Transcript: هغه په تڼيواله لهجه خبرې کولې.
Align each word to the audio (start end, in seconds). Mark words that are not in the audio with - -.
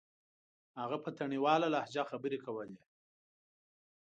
هغه 0.79 0.97
په 1.03 1.09
تڼيواله 1.17 1.67
لهجه 1.73 2.03
خبرې 2.11 2.39
کولې. 2.45 2.77